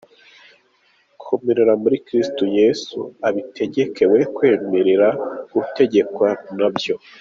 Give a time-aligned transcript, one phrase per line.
[1.23, 5.07] Komerera muri Kristo Yesu, ubitegeke we kwemera
[5.53, 6.27] gutegekwa
[6.57, 6.95] na byo.